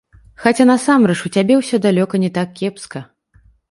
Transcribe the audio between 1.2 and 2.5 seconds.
у цябе ўсё далёка не так